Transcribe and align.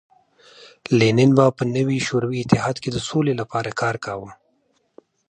لینین 0.99 1.31
به 1.37 1.45
په 1.57 1.63
نوي 1.75 1.99
شوروي 2.07 2.37
اتحاد 2.41 2.75
کې 2.83 2.89
د 2.91 2.97
سولې 3.07 3.33
لپاره 3.41 3.77
کار 3.81 3.95
کاوه 4.05 4.29